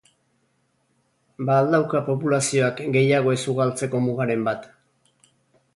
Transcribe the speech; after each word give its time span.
Ba 1.49 1.57
al 1.63 1.69
dauka 1.75 2.01
populazioak 2.09 2.83
gehiago 2.97 3.35
ez 3.37 3.41
ugaltzeko 3.55 4.05
mugaren 4.09 4.49
bat? 4.51 4.69